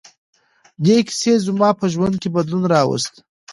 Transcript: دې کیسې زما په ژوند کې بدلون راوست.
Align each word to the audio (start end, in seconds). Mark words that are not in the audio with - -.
دې 0.83 0.97
کیسې 1.07 1.33
زما 1.45 1.69
په 1.79 1.85
ژوند 1.93 2.15
کې 2.21 2.29
بدلون 2.35 2.63
راوست. 2.73 3.13